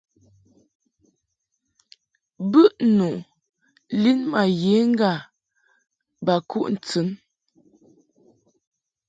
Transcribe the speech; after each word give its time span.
Bɨʼnu 2.51 3.09
lin 4.01 4.19
ma 4.31 4.41
ye 4.61 4.75
ŋga 4.91 5.11
ba 6.25 6.35
kuʼ 6.49 6.67
ntɨn. 6.73 7.07